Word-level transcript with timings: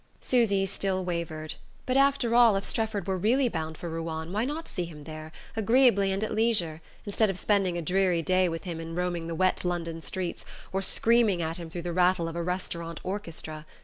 Susy 0.19 0.65
still 0.65 1.05
wavered; 1.05 1.53
but, 1.85 1.95
after 1.95 2.33
all, 2.33 2.55
if 2.55 2.65
Strefford 2.65 3.05
were 3.05 3.19
really 3.19 3.47
bound 3.47 3.77
for 3.77 3.87
Ruan, 3.87 4.31
why 4.33 4.45
not 4.45 4.67
see 4.67 4.85
him 4.85 5.03
there, 5.03 5.31
agreeably 5.55 6.11
and 6.11 6.23
at 6.23 6.33
leisure, 6.33 6.81
instead 7.05 7.29
of 7.29 7.37
spending 7.37 7.77
a 7.77 7.83
dreary 7.83 8.23
day 8.23 8.49
with 8.49 8.63
him 8.63 8.79
in 8.79 8.95
roaming 8.95 9.27
the 9.27 9.35
wet 9.35 9.63
London 9.63 10.01
streets, 10.01 10.43
or 10.73 10.81
screaming 10.81 11.39
at 11.39 11.57
him 11.57 11.69
through 11.69 11.83
the 11.83 11.93
rattle 11.93 12.27
of 12.27 12.35
a 12.35 12.41
restaurant 12.41 12.99
orchestra? 13.03 13.63